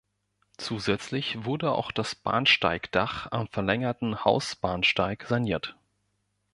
[0.57, 5.77] Zusätzlich wurde auch das Bahnsteigdach am verlängerten Hausbahnsteig saniert.